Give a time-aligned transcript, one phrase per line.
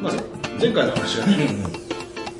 [0.00, 0.12] まあ、
[0.60, 1.48] 前回の話がね、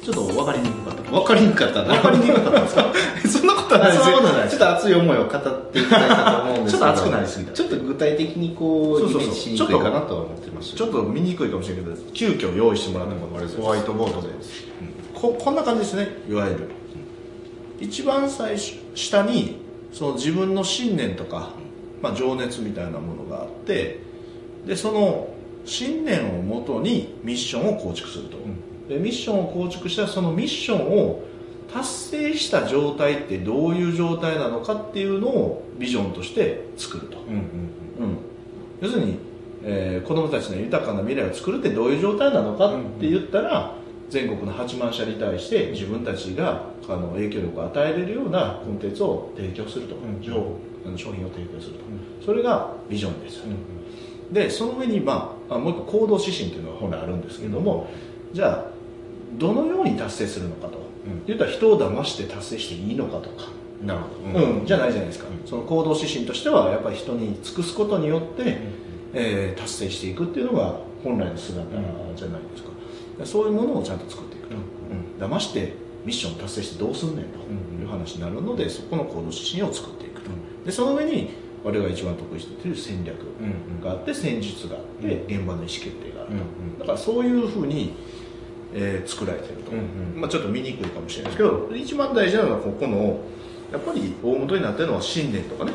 [0.03, 1.03] ちょっと分かりにくかった。
[1.11, 1.95] 分かりにくかったな。
[1.95, 2.93] 分かりにくかったんですか
[3.29, 4.51] そんなことはないですそんなことはよ。
[4.51, 6.87] ちょっと熱い思いを語っていきたいなと思うんですけど。
[6.89, 9.23] ちょっと熱くなりすぎたちょっと具体的にこうそうそうそう。
[9.23, 10.75] イメージしにくいかなとは思ってます。
[10.75, 14.29] ちょっと見にくいかもしれないけど、急遽用意してもらったものがあれですホワイトボードで、
[15.15, 16.59] ここんな感じですね、いわゆる。
[17.81, 19.59] 一番最初、下に、
[19.93, 21.51] その自分の信念とか、
[22.03, 24.01] まあ、情熱みたいなものがあって、
[24.67, 25.29] で、その
[25.65, 28.39] 信念をもとにミッションを構築すると。
[28.89, 31.23] で、ミッションを構築したら、そのミッションを
[31.73, 37.19] 達成した状態ってどういう状態なのかっていうのをビジョンとして作ると。
[37.19, 37.43] うんうんうん、
[38.81, 39.19] 要するに、
[39.65, 43.75] えー子供たちの豊かな未来を作るってどういう状態なのかって言ったら、
[44.09, 50.57] 全国の8万社に対して自分たちがあの影響力を与えれるようなコンテンツを提供すると、うん情報
[50.97, 51.81] 商品を提供すると、
[52.25, 53.39] それがビジョンです。
[53.39, 53.43] よ、
[54.33, 57.89] でその上に、まあ、あもう一個行動指針というのが本来あるんですけども、
[58.33, 58.71] じゃあ
[59.39, 61.25] どのように達成するのかと、うん。
[61.27, 63.49] 言ったら人を騙して達成していいのかとか、
[63.83, 64.45] なるほど。
[64.45, 68.59] うん、じゃないじゃないですか、その行動指針としてはやっぱり人に尽くすことによって、
[69.15, 72.71] えー達成していくっていうのが本来の姿じゃないですか、
[73.25, 75.35] そういうものをちゃんと作っていくと、うん。
[75.35, 75.73] 騙して
[76.05, 77.39] ミッションを達成してどうすんねんと
[77.81, 80.31] いう話になるのでそこの行動指針を作っていくと、
[80.65, 81.31] でその上に
[81.69, 83.17] 我々が一番得意している戦略
[83.85, 86.31] があって戦術があって現場の意思決定がある
[86.79, 87.95] と、だからそういうふうに、
[88.73, 89.73] えー作られていると、
[90.17, 93.19] まあ、ちょっと見にくいかもしれないですけど一番大事なのはここの
[93.73, 95.73] やっぱり大元になってるのは信念とかね。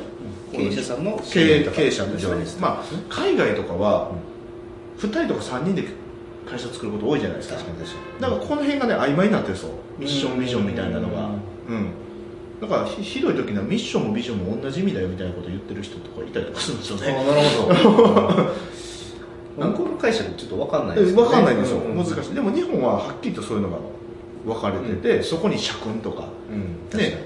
[0.52, 1.78] 経営者さんの経営とか。
[1.78, 2.22] 経営者ですね。
[2.22, 4.12] 情熱、まあ、海外とかは
[4.98, 5.86] 2人とか3人で
[6.50, 7.58] 会社作ること多いじゃないですか。
[8.20, 11.30] だからこの辺がね曖昧になってるんですよミッションビジョンみたいなのが。
[11.70, 11.88] うん
[12.64, 17.68] だからひひどい時にはミッションもビジョンも同じ意味だよみたいなこと言ってる人とかいたりとかするんですよにあねなるほ
[19.58, 19.68] ど。
[19.68, 22.34] 向こうの会社でちょっと分かんないです分かんないんですよ、う難しい。
[22.34, 23.78] でも日本ははっきりとそういうのが
[24.46, 26.98] 分かれてて、そこに社訓とかうん。
[26.98, 27.18] ね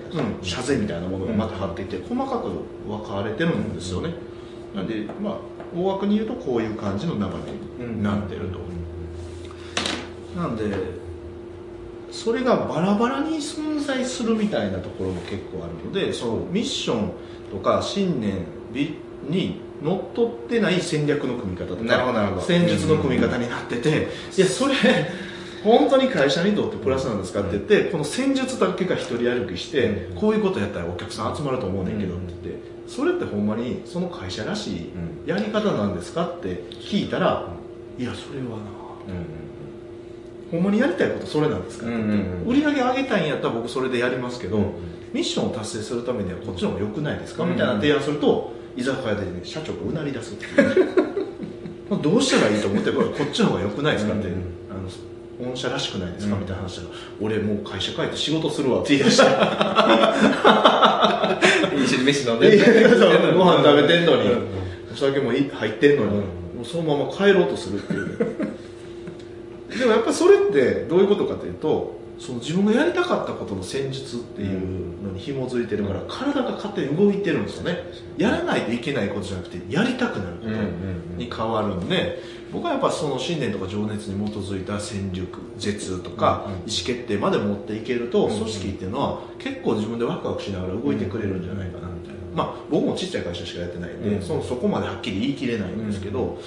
[0.42, 2.50] 社税みたいなものがまた貼っていて、細かく
[2.88, 4.16] 分かれてるんですよね、
[4.76, 5.38] なんでまあ
[5.76, 7.22] 大枠に言うとこういう感じの流
[7.80, 8.58] れになってると、
[10.40, 10.64] なんで
[12.18, 17.12] それがバラバラに存在するみたいなところも結構あるのでそのミッション
[17.52, 18.96] とか信念美
[19.30, 24.74] にのっとってない戦略の組み方とか戦術の組み方になってて、いやそれ
[25.64, 30.16] 本当に会社にとってプラスなんですかって言って、この戦術だけが一人歩きして、うん。
[30.16, 34.90] こういうことやったらお客さん集まると思うねんけどって言って、それってほんまにその会社らしい
[35.26, 37.54] やり方なんですかって聞いたら、
[38.00, 38.78] いやそれはな
[40.52, 42.04] ほんまにやりたいことそれなんですかうんうんう
[42.46, 42.48] ん。
[42.48, 44.64] 売り上げ上げたいんやったら僕それでやりますけど、うん
[45.14, 50.88] ミッションを達成するためにはこっちの方が良くないですか、うんみたいな提案すると居酒屋で、ね、社長がうなり出すっていう。
[51.90, 54.82] まあどうしたらいいと思ってこっちの方が良くないですかって、うんうんあの
[55.40, 56.42] 御社らしくないですか、うん。
[56.42, 56.88] みたいな話したら
[57.22, 59.24] 俺もう会社帰って仕事するわって言い出して。
[61.78, 62.58] 一緒に飯飲んで。
[63.34, 64.48] ご飯食べてんのに、うん。
[64.92, 66.16] お酒もい入ってんのに、うん。
[66.18, 66.24] も
[66.64, 68.47] うそのまま帰ろうとするっていう
[69.78, 77.78] でもやっぱそれってどういうことかというとその自分がやりたかったことの戦術っていうのに紐づいてるから、体が勝手に動いてるんですよね。
[78.18, 80.52] やらないといけないことじゃなくてやりたくなること
[81.16, 82.20] に変わるんで、
[82.52, 96.40] 僕はやっぱその信念とか情熱に基づいた戦力絶とか意思決定まで持っていけると組織っていうのは結構自分でワクワクしながら動いてくれるんじゃないかなみたいな、まあ僕もちっちゃい会社しかやってないんで、うんそのそこまではっきり言い切れないんですけど、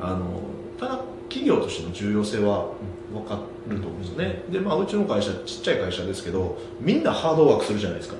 [0.00, 0.40] あの
[0.80, 1.00] ただ
[1.32, 2.66] 企業としての重要性は
[3.10, 4.42] 分かると思うんですよね。
[4.50, 8.16] で、まあ、うちの会社ちっちゃい会社ですけどみんなハードワークするじゃないですか。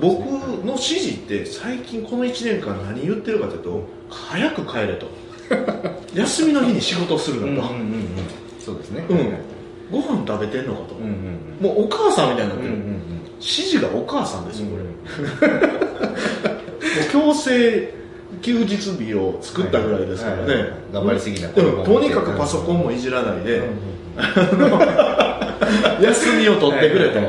[0.00, 0.20] 僕
[0.64, 5.06] の指示って最近この1年間何言ってるかというと早く帰れと。
[6.14, 7.68] 休みの日に仕事をするなと、
[8.60, 9.04] そうですね。
[9.08, 9.34] うん。
[9.90, 13.00] ご飯食べてんのかと、うんうんもうお母さんみたいになってる、うん
[13.40, 15.68] 指示がお母さんですよこれ、 も
[17.08, 17.99] う強制
[18.42, 24.00] 休日日を作ったぐらいですからね、頑張りすぎなうん子供もとにかくパソコンもいじらないで、うん
[26.00, 27.20] 休みを取ってくれと、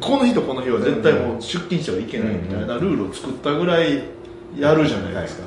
[0.00, 4.02] この日とこの日は絶対もう出勤してはいけないみたいなルールを作ったぐらい
[4.58, 5.44] やるじゃないですか、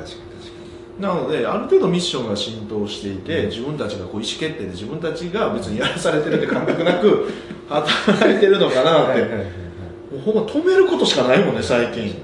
[0.99, 7.31] なのである程度ミッションが浸透していて、自分たちがこう意思決定で自分たちが別にやらされてるって感覚なく
[7.69, 9.25] 働いてるのかなって、
[10.25, 12.15] ほんま止めることしかないもんね最近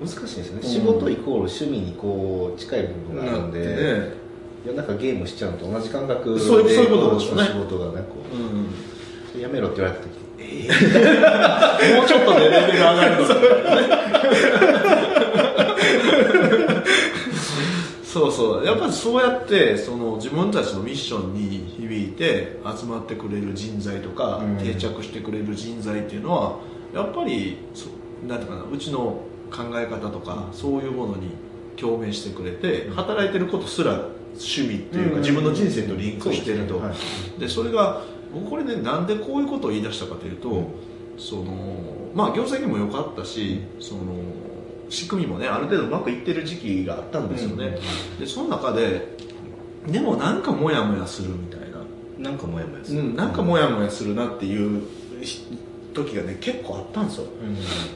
[0.00, 0.68] 難しいですね、うん。
[0.68, 4.26] 仕事イコール趣味にこう近い部分があるんで、ね。
[4.66, 7.44] 夜中ゲームしちゃうのと同じ感覚でそういうそういうことですよね。
[7.44, 8.36] 仕事がねこう。
[8.36, 9.40] ん。
[9.40, 10.16] うやめろって言われた時
[11.96, 13.26] もうちょっとでレベル上がるの。
[18.04, 18.64] そうそう。
[18.64, 24.56] やっぱりそうやってその自分たちのミッションに響いて集まってくれる人材とか、うん。
[24.56, 26.56] 定着してくれる人材っていうのは
[26.94, 27.88] やっぱりそ
[28.26, 29.20] なんていうかなうちの
[29.56, 31.30] 考え方とか、そういうものに
[31.76, 33.92] 共鳴してくれて、働いてることすら
[34.34, 35.20] 趣味っていうか、うん。
[35.20, 40.70] 自分の人生とリンクしてると、そうでそれが僕これねなんでこういうことを言い出したかというと、
[41.16, 41.54] その
[42.14, 44.00] まあ業績も良かったしその
[44.88, 47.78] 仕組みもねある程度うまくいってる時期があったんですよね、
[48.18, 49.16] でその中で
[49.86, 51.78] でもなんかモヤモヤするみたいな、
[52.18, 54.82] なんかモヤモヤする、うん、なんかモヤモヤするなっていう
[55.24, 55.42] し
[55.94, 57.26] 時がね結構あったんですよ。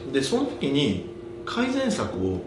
[0.05, 0.11] うん。
[0.11, 1.09] でその時に
[1.45, 2.41] 改善策を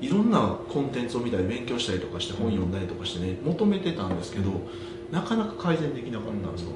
[0.00, 4.50] いろんなコンテンツを見たり勉強したりとかして本読んだりとかしてね求めてたんですけど
[5.12, 6.70] なかなか改善できなかったんですよ。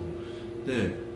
[0.66, 1.06] で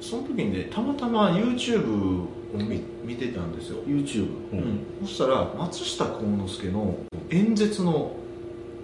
[0.00, 5.06] その時にねたまたま YouTube を見見てたんですよ、YouTube、うん。
[5.06, 6.96] そしたら松下幸之助の
[7.30, 8.16] 演説の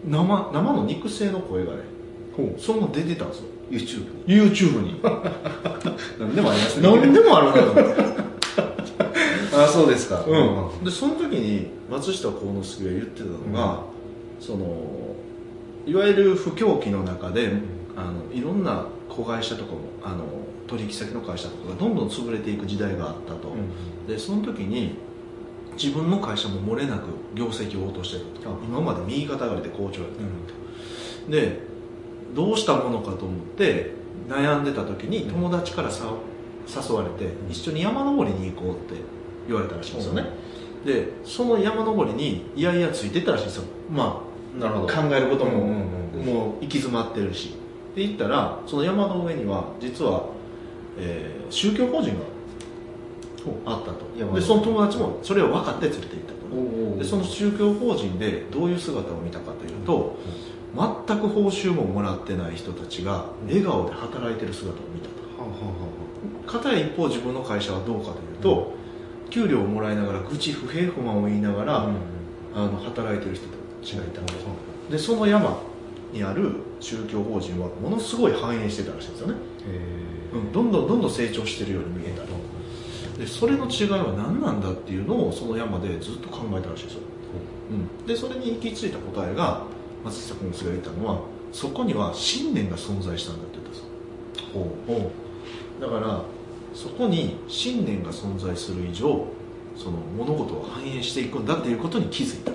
[0.06, 1.82] 生生の肉声の声がね
[2.58, 3.44] その出てたんですよ。
[3.70, 5.00] YouTube YouTube に。
[6.18, 6.88] 何でもありますね。
[6.88, 8.17] 何でもあるなと思って
[9.64, 10.24] あそうですか。
[10.26, 13.82] うん、でその時に松下幸之助が言ってたのが、
[14.40, 14.66] その
[15.86, 17.52] いわゆる不況期の中で、
[17.96, 20.24] あのいろんな子会社とかもあの
[20.66, 23.54] 取引先の会社とかがどんどん潰れていく時代があったと、
[24.06, 24.96] でその時に
[25.74, 30.18] 自分の会社も漏れなく業績を落としてたと、今まで右肩上がりで好調やった
[31.26, 31.60] と、で
[32.34, 33.92] どうしたものかと思って
[34.28, 36.12] 悩んでた時に友達からさ
[36.68, 39.00] 誘われて一緒に山登りに行こうって
[39.48, 40.26] 言われたらしいんですよね、
[40.84, 43.64] でその山登りにいやいやついてったらしいんですよ。
[43.90, 44.22] ま
[44.56, 44.94] あなるほど。
[44.94, 47.54] 考えることも、うんうんうんもう行き詰まってるし。
[47.94, 50.24] で行ったらその山の上には実は、
[50.98, 52.20] えー宗教法人が
[53.64, 54.34] あったと。
[54.34, 56.98] でその友達もそれを分かって連れて行ったと。
[56.98, 60.16] でその宗教法人でどういう姿を見たかというと、
[61.06, 65.42] 全く報酬ももらってない人たちが笑顔で働いてる姿を見たと。
[65.42, 65.72] はあは
[66.46, 68.72] 片や一方自分の会社はどうかというと、
[69.30, 71.90] 給料をもらいながら愚痴不平不満を言いながら、あは
[72.54, 73.54] ああの働いてる人た
[73.84, 74.38] ちがいたんです
[74.90, 75.60] でその山
[76.12, 82.28] にある宗教法人はものすごい繁栄してたらしいんですよね、へうん、どんどんどんどん成長してるように見えたと。
[83.18, 87.00] でそれの違いは何なんだっていうのをその山でずっと考えたらしいんですよ、
[87.72, 88.04] う。
[88.04, 89.64] ん、でそれに行き着いた答えが
[90.04, 91.20] 松下幸之助が言ったのは
[91.52, 95.10] そこには信念が存在したんだって言ったんですよ。
[95.80, 96.22] だから
[96.78, 99.26] そこに信念が存在する以上
[99.76, 102.52] その物事を反映していくんだっていうことに気づいた。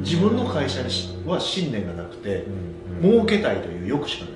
[0.00, 2.46] 自分の会社にしは信念がなくて
[3.00, 4.34] 儲けたいという欲しかない、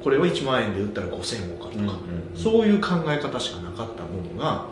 [0.00, 1.98] これを1万円で売ったら5000円儲かるとか、
[2.36, 4.66] そういう考え方しかなかったものが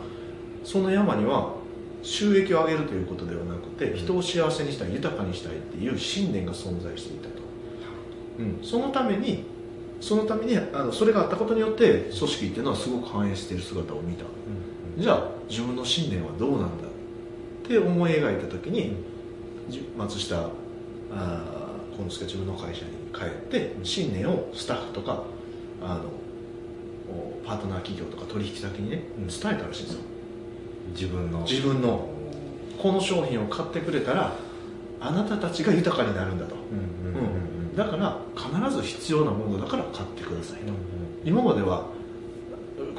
[0.63, 1.55] その山には
[2.03, 7.41] 収益を上げるということではなくて人を幸せにしたい豊かにしたいっていう信念が存在していたと、
[8.39, 9.43] うん、そのために
[10.01, 14.25] そのためにあのそれがあったことによって組織っていうのはすごく反映している姿を見た。
[14.97, 16.65] じゃあ自分の信念はどうなんだ？
[16.65, 18.97] って思い描いた時に
[19.69, 20.49] じ松下
[21.09, 25.23] 幸之助自分の会社に帰って信念をスタッフとか
[25.81, 26.03] あの
[27.13, 29.27] おパートナー企業とか取引先にねうん。
[29.27, 30.01] 伝えたらしいんですよ。
[30.93, 31.41] 自分の。
[31.41, 32.09] 自分の。
[32.81, 34.33] この商品を買ってくれたら
[34.99, 37.25] あなたたちが豊かになるんだと、うんうんうん。
[37.25, 37.30] うん
[37.75, 40.73] だから必ず必要なものだから買ってくださいと、
[41.23, 41.85] 今までは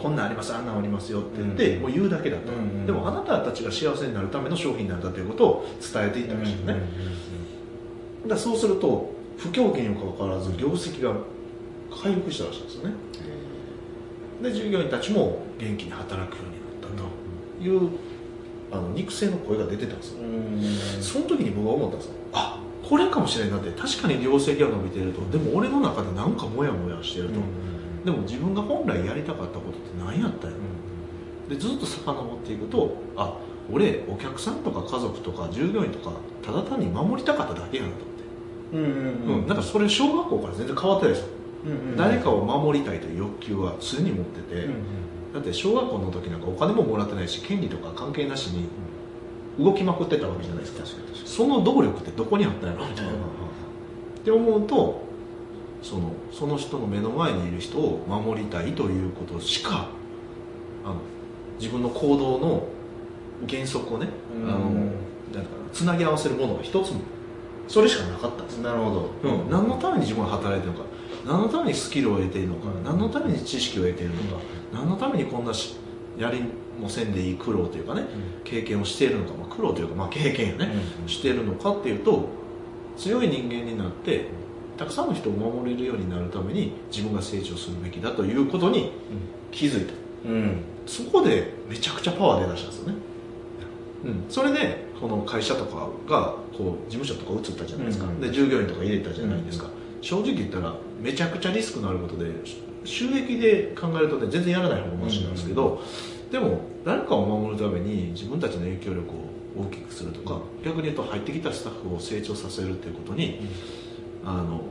[0.01, 6.75] こんなんありますあんなんありますよって言って、うんもう言うだけだと、うんうんでもあなたたちが幸せになるための商品なんだということを伝えていったらしいよね、
[8.23, 11.15] だからそうすると不況期にもかかわらず業績が
[11.91, 12.95] 回復したらしいんですよね。
[14.43, 17.05] で従業員たちも元気に働くようになったと
[17.63, 17.91] いう
[18.73, 20.19] あの肉声の声が出てたんですよ。
[21.01, 22.15] その時に僕は思ったんですよ。
[22.33, 22.52] あ
[22.93, 25.23] これかもしれんなって確かに業績が伸びてると。
[25.31, 27.41] でも俺の中でなんかモヤモヤしてると、
[28.05, 30.57] でも自分が本来やりたかったことって何やったんや
[31.49, 33.39] でずっと遡っていくとあ
[33.73, 36.13] 俺お客さんとか家族とか従業員とか
[36.45, 41.29] ただ単に守りたかっただけやなと思って、うんだからそれ小学校から全然変わってないですよ、
[41.97, 44.69] 誰かを守りたいという欲求は常に持ってて、
[45.33, 48.67] だって小学校の時なんかお金ももらってないし権利とか関係なしに
[49.59, 50.87] 動きまくってたわけじゃないですか。
[51.25, 53.15] その動力ってどこにあったんやろみたいな、っ
[54.25, 55.03] て思うと
[55.83, 59.89] そのその人の目の前にいる人を守りたいということしか
[60.85, 60.97] あの
[61.59, 62.67] 自分の行動の
[63.49, 64.49] 原則をね、うん。
[64.49, 67.01] あのなんつなぎ合わせるものが一つも
[67.67, 68.59] それしかなかったんです。
[68.59, 69.11] なるほど。
[69.23, 70.85] うん、何のために自分が働いてるのか
[71.25, 72.85] 何のためにスキルを得ているのか、うん。
[72.85, 74.43] 何のために知識を得ているのか、
[74.73, 75.77] 何のためにこんなし
[76.19, 76.43] やり
[76.81, 78.07] もせんでいい苦労というかね
[78.45, 80.73] 経験をしているのか、まあ、苦労というか、まあ、経験をね、
[81.07, 82.29] しているのかっていうと
[82.97, 84.27] 強い人間になって
[84.77, 88.93] たくさんの人を守れるようになるために自分が成長するべきだということに
[89.51, 89.93] 気づいた。
[90.27, 90.73] うん。
[90.87, 92.95] そこでめちゃくちゃパワー出だしたんですよね、
[94.05, 99.69] うん、それでこの会社とかがこう事務所とか移ったじゃないですか、うんで従業員とか入れたじゃないですか、
[100.01, 102.31] 正直言ったらめちゃくちゃリスクのあることで
[102.85, 105.81] 収益で考えるとね全然やらない方がマシなんですけど、
[106.33, 113.47] でも誰かを守るために自分たちの影響力を大きくするとか逆に言うと入ってきたスタッフを成長させるっていうことに、
[114.25, 114.63] あの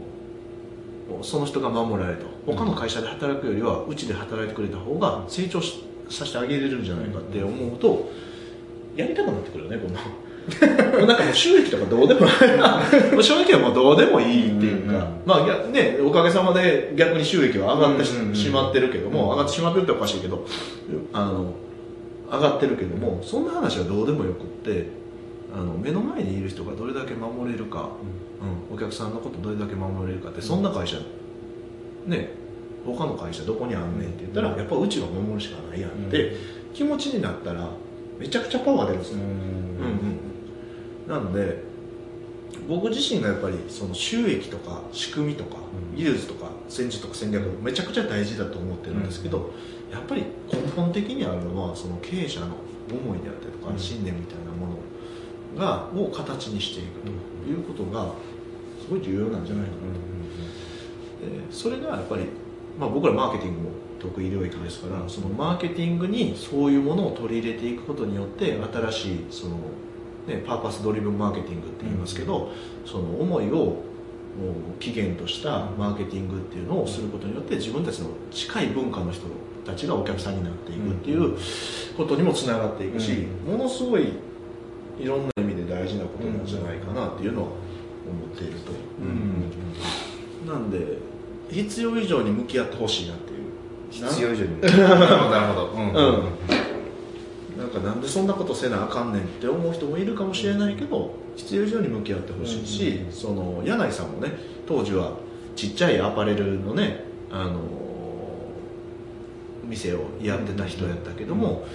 [1.22, 8.10] その人が守られると他の会社で働くよりはうちで働いてくれた方が成長しさせてあげれるんじゃないかって思うと
[8.96, 10.00] やりたくなってくるよねこんな
[10.42, 12.28] も うなんかもう収益とかどうでもも
[13.20, 18.52] う収益はもうどうでもいいっていうか、うんうんまあ逆ねおかげさまで逆に収益は上がってし,、うんうんうん。
[18.52, 20.46] まってるけども上がってしまってるっておかしいけど
[21.14, 21.54] あの
[22.32, 24.88] 上がってるけどもそんな話はどうでもよくって
[25.54, 27.90] あの目の前にいる人がどれだけ守れるか、
[28.72, 30.98] うん、お客さんのことどれだけ守れるかってそんな会社
[32.08, 32.34] ね
[32.86, 36.36] 他の会社どこにあんねんって言ったらやっぱうちが守るしかないやんって
[36.74, 37.70] 気持ちになったら
[38.18, 40.31] めちゃくちゃパワー出るんですよ、うんうん
[41.12, 41.62] なので
[42.68, 45.98] 僕自身がやっぱりその収益とか仕組みとかうん。
[45.98, 49.52] 技術とか戦術とか戦略めちゃくちゃ大事だと思ってるんですけど、
[49.92, 52.56] やっぱり根本的にあるのはその経営者の
[52.90, 53.80] 思いであったりとかうん。
[53.80, 58.14] 信念みたいなものがを形にしていくということが
[58.82, 59.78] すごい重要なんじゃないかな
[61.36, 62.26] と、でそれがやっぱり、
[62.80, 69.58] まあ、僕らマーケティングも得意領域ですからそのマーケティングにそういうものを取り入れていくことによって新しいその、
[70.28, 72.52] ね、パーパスドリブンマーケティングって言いますけど、
[72.86, 73.84] その思いを
[74.80, 79.26] 起源としたマーケティングっていうのをすることによって自分たちの近い文化の人
[79.66, 81.38] たちがお客さんになっていくっていう
[81.98, 84.14] ことにもつながっていくし、ものすごい
[85.00, 87.56] いろんな意味で大事なことなんじゃないかなっていうのは思
[88.34, 88.72] っていると、
[90.52, 90.98] なんで
[91.50, 93.42] 必要以上に向き合ってほしいなっていう。
[93.92, 96.61] 必要以上に なるほどうん
[97.72, 104.32] かなんでそんなことせなあかんねんって思う人もいるかもしれないけど必要以上に向き合ってほしいし、うんその柳井さんもね
[104.68, 105.14] 当時は
[105.56, 107.62] ちっちゃいアパレルのねあの
[109.64, 111.66] 店をやってた人やったけども、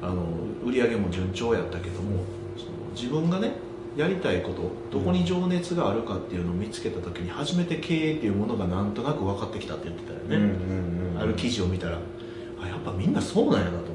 [0.00, 0.24] あの
[0.64, 2.24] 売り上げも順調やったけども
[2.56, 3.52] その自分がね
[3.96, 10.46] やりたいことどこに情熱があるかっていうのを見つけた時に初めて経営っていうものがなんとなく分かってきたって言ってたよね、うんう
[11.10, 11.20] んうん。
[11.20, 11.98] ある記事を見たら
[12.62, 13.89] あやっぱみんなそうなんやなと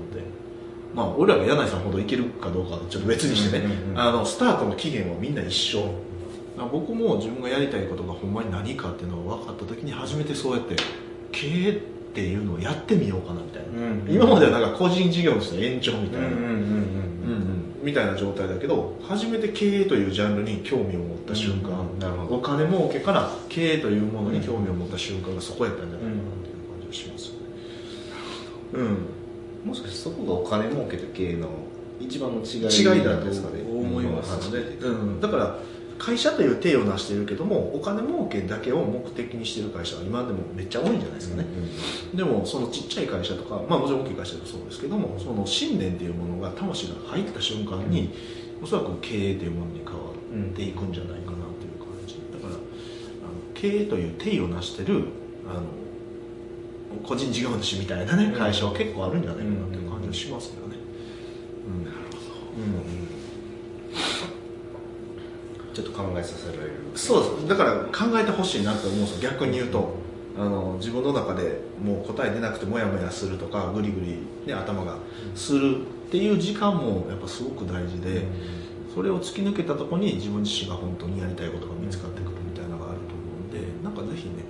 [0.95, 5.83] まあ俺らが柳井さんほどいけるかどうかはちょっと別にしてね、うんうんうんあのスタートの期限はみんな一緒。
[6.57, 10.77] あ僕も自分がやりたいことがほんまに何かっていうのが分かった時に初めてそうやって
[11.33, 11.73] 経営っ
[12.13, 16.29] ていうのをやってみようかなみたいな、うん今まではなんか個人事業の延長みたいな、
[17.83, 22.35] みたいな状態だけど初めて経営というジャンルに興味を持った瞬間、うんなるほど。
[22.37, 27.27] お金儲けから経営というものに興味を持った瞬間がそこやったんじゃないかなっていう感じがします。
[27.27, 27.39] よね
[28.73, 28.97] うん
[29.65, 31.49] もしかしてそこがお金儲けと経営の
[31.99, 33.73] 一番の違い違いななんんですすかでかね。
[33.73, 34.99] ね思いますので、うん。
[34.99, 35.59] うん、だから
[35.97, 41.45] 会社という体を成しているけどもお金儲けだけを目的にしている会社は今でもめっちゃ多いんじゃないですかね、
[42.13, 48.13] でもそのちっちゃい会社とか、まあ、もちろん大きい会社でもそうですけどもその信念っていうものが魂が入った瞬間に、
[48.61, 52.15] おそらく経営というものに変わっていくんじゃないかなという感じ。
[52.15, 52.59] だからあの
[53.53, 55.05] 経営という体を成してる
[55.47, 55.61] あの
[57.03, 58.33] 個人事業主みたいなねうん。
[58.33, 60.75] 会社は結構あるんじゃないかなという感じがしますけどね、
[61.67, 62.17] うん、なるほど、
[62.57, 62.63] う
[65.71, 65.73] ん。
[65.73, 66.73] ちょっと考えさせられる。
[66.95, 67.47] そうです。
[67.47, 69.31] だから考えてほしいなと思うんですよ。
[69.31, 70.05] 逆に言うと。
[70.37, 74.97] あの自分の中でもう答え出なくてモヤモヤするとかグリグリ、ね、頭が
[75.33, 78.27] するっていう時間もやっぱすごく大事で、
[78.93, 82.35] それを突き抜けたところに自分自身が本当にやりたいことが見つかってくる
[83.07, 84.43] と思うんでなんかぜひね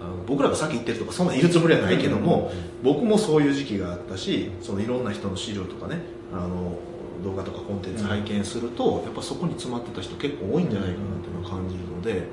[0.00, 2.52] あの僕らがさっき言ってるとかそんなん言うつもりはないけども、
[2.82, 6.00] 僕もそういう時期があったしそのいろんな人の資料とかね
[6.32, 6.78] あの
[7.24, 12.28] 動画とかコンテンツ拝見すると、やっぱそこに詰まってた人結構多いんじゃないかなっていうのを感じるので、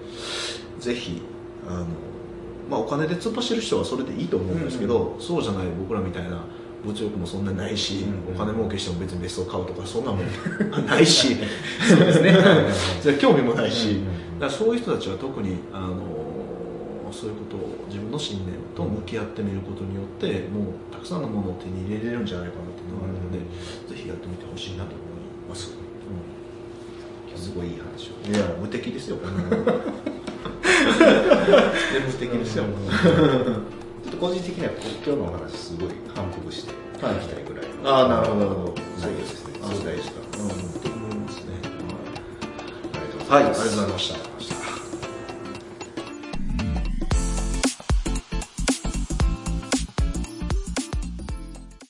[0.79, 1.21] ぜひ
[1.67, 1.85] あの、
[2.69, 6.43] まあ、お金で突っ走る人はそれでいいと思うんですけど、そうじゃない僕らみたいな
[6.83, 10.25] 物欲もそんなにないし、うんお金儲けしても別に別荘買うとかそんなもん
[10.85, 11.38] ないし。
[11.88, 12.35] そうですね。
[13.01, 14.00] じゃあ興味もないし、
[14.50, 16.23] そういう人たちは特にあの
[17.13, 23.39] そういうことを自分の信念と向き合ってみることによってもうたくさんのものを手に入れれるんじゃないかなっていうのがあるので、
[23.96, 25.05] ぜひやってみてほしいなと思い
[25.48, 25.70] ます、
[27.36, 28.13] すごいいい話を。
[28.29, 29.24] いや無敵ですよ無
[32.13, 34.72] 敵ですよ、ちょっと個人的には
[35.05, 36.74] 今日のお話すごい反復してい。
[36.96, 37.89] きたいぐらいの。
[37.89, 38.74] ああなるほどなるほど。
[39.00, 39.60] 内容ですね。
[39.62, 40.50] あすごい大事だうん。
[40.82, 41.51] と思いますね。
[43.29, 43.43] はい。
[43.43, 44.33] ありがとうございました